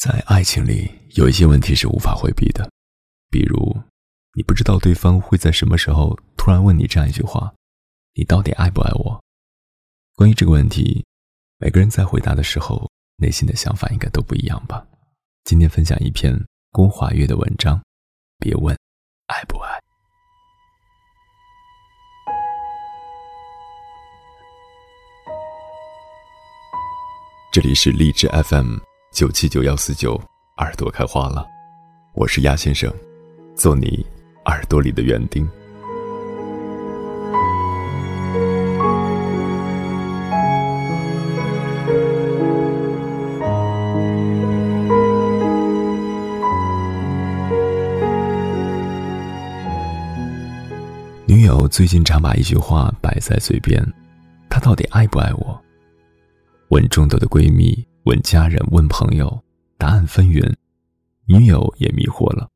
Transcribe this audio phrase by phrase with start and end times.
[0.00, 2.66] 在爱情里，有一些问题是无法回避的，
[3.28, 3.78] 比如，
[4.32, 7.52] 你不知道对方会在什么时候突然问你这样一句话
[8.16, 9.22] ：“你到底爱不爱我？”
[10.16, 11.04] 关于这个问题，
[11.58, 14.82] 每个人在回答的时候，内心的想法应该都不一样吧。
[15.44, 16.34] 今天分享一篇
[16.70, 17.78] 龚华月的文章，
[18.38, 18.74] 别问
[19.26, 19.78] 爱不爱。
[27.52, 28.89] 这里是励志 FM。
[29.12, 30.14] 九七九幺四九，
[30.58, 31.44] 耳朵开花了，
[32.14, 32.90] 我是鸭先生，
[33.56, 34.06] 做你
[34.44, 35.44] 耳朵里的园丁。
[51.26, 53.84] 女友最近常把一句话摆在嘴边，
[54.48, 55.60] 她到底爱不爱我？
[56.68, 57.89] 问众多的闺蜜。
[58.04, 59.42] 问家人，问朋友，
[59.76, 60.54] 答案纷纭，
[61.26, 62.48] 女友也迷惑了。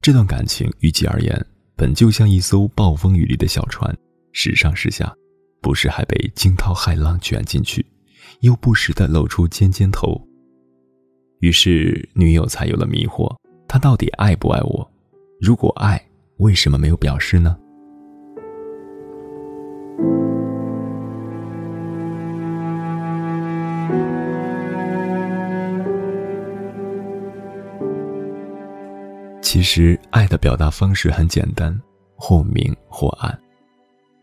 [0.00, 3.92] 这段感情于其而言，本就像一艘暴风雨里的小船，
[4.32, 5.12] 时上时下，
[5.60, 7.84] 不时还被惊涛骇浪卷进去，
[8.40, 10.20] 又不时的露出尖尖头。
[11.40, 13.34] 于是女友才有了迷惑：
[13.66, 14.88] 他到底爱不爱我？
[15.40, 16.00] 如果爱，
[16.36, 17.58] 为什么没有表示呢？
[29.48, 31.80] 其实，爱的表达方式很简单，
[32.16, 33.38] 或明或暗。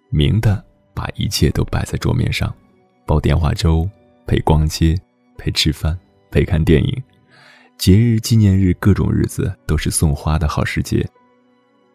[0.09, 0.61] 明的，
[0.93, 2.53] 把一切都摆在桌面上，
[3.05, 3.89] 煲电话粥，
[4.27, 4.99] 陪逛街，
[5.37, 5.97] 陪吃饭，
[6.29, 7.03] 陪看电影，
[7.77, 11.09] 节日、纪念日，各种日子都是送花的好时节。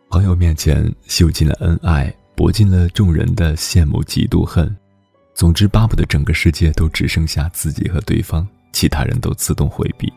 [0.09, 4.75] 朋友面前秀尽了恩爱，博尽了众人的羡慕、嫉妒、恨。
[5.34, 10.11] 总之，巴不得整个世界都只剩下自己和对方，其他人都自动回避。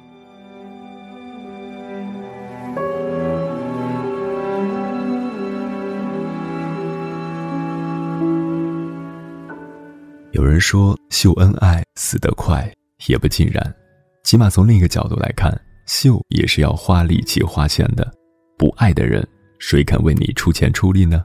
[10.51, 12.69] 人说秀恩爱死得快，
[13.07, 13.75] 也不尽然。
[14.23, 15.49] 起码从另一个角度来看，
[15.87, 18.11] 秀也是要花力气、花钱的。
[18.57, 19.27] 不爱的人，
[19.59, 21.23] 谁肯为你出钱出力呢？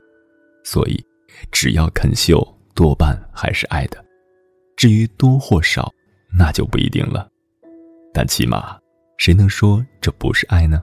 [0.64, 1.04] 所以，
[1.50, 2.40] 只要肯秀，
[2.74, 4.02] 多半还是爱的。
[4.76, 5.92] 至于多或少，
[6.38, 7.28] 那就不一定了。
[8.14, 8.78] 但起码，
[9.18, 10.82] 谁能说这不是爱呢？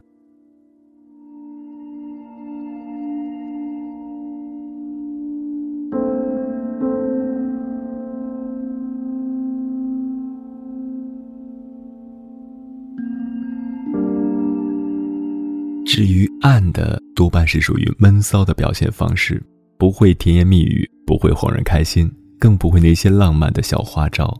[15.93, 19.39] 至于暗的，多半是属于闷骚的表现方式，
[19.77, 24.35] 不会甜言蜜语，不会哄人开心，更不会那些浪漫的小花招，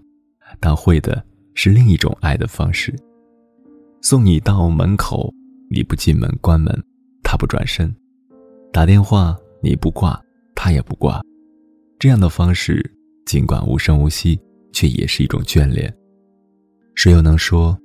[0.60, 2.92] 但会的是另一种爱的方式。
[4.02, 5.32] 送你到门口，
[5.70, 6.76] 你不进门关门，
[7.22, 7.88] 他不转身；
[8.72, 10.20] 打电话你不挂，
[10.56, 11.22] 他也不挂。
[12.00, 12.84] 这样的方式，
[13.28, 15.96] 尽管无声无息，却也是一种眷恋。
[16.96, 17.78] 谁又能说，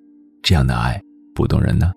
[0.42, 0.98] 这样的爱
[1.34, 1.92] 不动人呢？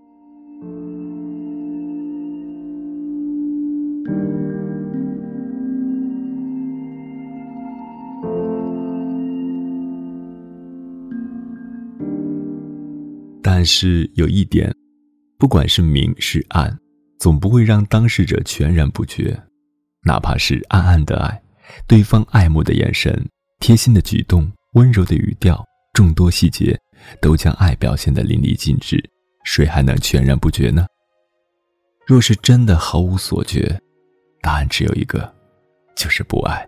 [13.53, 14.73] 但是有一点，
[15.37, 16.73] 不管是明是暗，
[17.19, 19.37] 总不会让当事者全然不觉。
[20.05, 21.43] 哪怕是暗暗的爱，
[21.85, 23.27] 对方爱慕的眼神、
[23.59, 26.79] 贴心的举动、温柔的语调，众多细节，
[27.21, 29.03] 都将爱表现得淋漓尽致，
[29.43, 30.87] 谁还能全然不觉呢？
[32.07, 33.77] 若是真的毫无所觉，
[34.41, 35.29] 答案只有一个，
[35.97, 36.65] 就是不爱。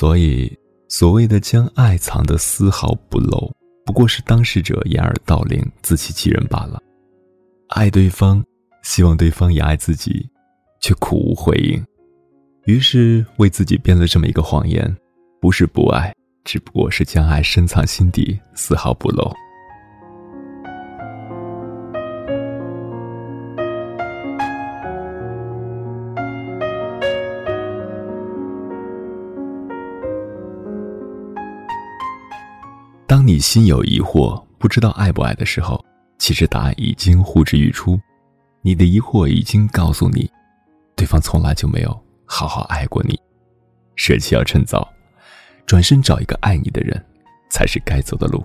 [0.00, 0.50] 所以，
[0.88, 3.54] 所谓的将爱藏得丝毫不露，
[3.84, 6.80] 不过是当事者掩耳盗铃、自欺欺人罢了。
[7.68, 8.42] 爱对方，
[8.82, 10.26] 希望对方也爱自己，
[10.80, 11.84] 却苦无回应，
[12.64, 14.90] 于是为自己编了这么一个谎言：
[15.38, 16.14] 不是不爱，
[16.44, 19.30] 只不过是将爱深藏心底，丝毫不露。
[33.30, 35.80] 你心有疑惑，不知道爱不爱的时候，
[36.18, 37.96] 其实答案已经呼之欲出。
[38.60, 40.28] 你的疑惑已经告诉你，
[40.96, 43.16] 对方从来就没有好好爱过你。
[43.94, 44.92] 舍弃要趁早，
[45.64, 47.00] 转身找一个爱你的人，
[47.48, 48.44] 才是该走的路。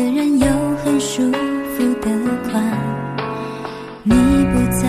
[0.00, 0.46] 个人有
[0.82, 1.30] 很舒
[1.76, 2.10] 服的
[2.50, 2.64] 宽。
[4.02, 4.14] 你
[4.50, 4.88] 不在，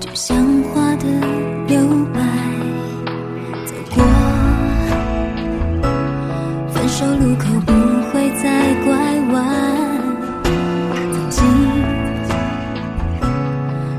[0.00, 1.04] 就像花的
[1.68, 1.78] 留
[2.12, 2.20] 白。
[3.64, 4.02] 走过
[6.72, 7.72] 分手路口，不
[8.10, 8.90] 会再拐
[9.32, 9.36] 弯。
[11.12, 11.38] 曾经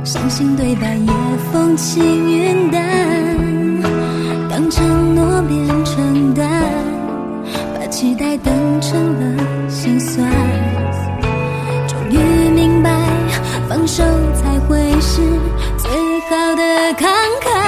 [0.03, 1.13] 相信对白也
[1.53, 2.81] 风轻云淡，
[4.49, 5.71] 当承诺变。
[8.01, 10.27] 期待等成了心酸，
[11.87, 12.17] 终于
[12.49, 12.89] 明白，
[13.69, 14.03] 放手
[14.33, 15.21] 才会是
[15.77, 16.63] 最好的
[16.95, 17.05] 慷
[17.43, 17.60] 慨。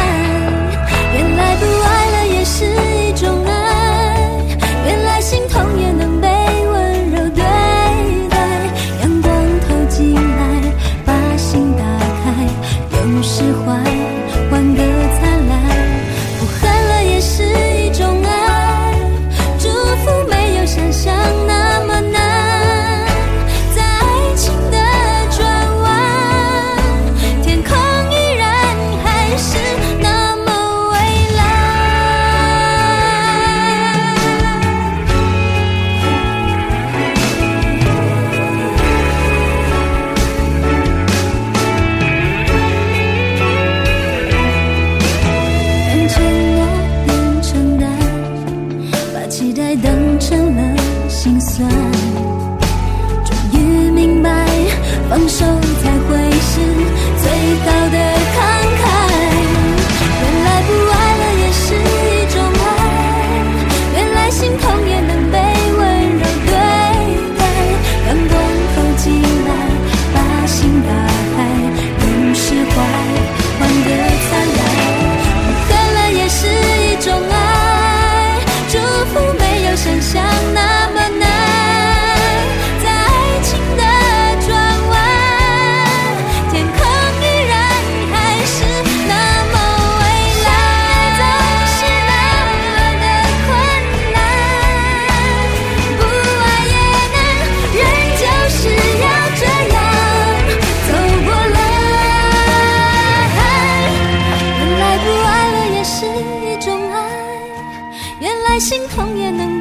[108.54, 109.53] 再心痛也能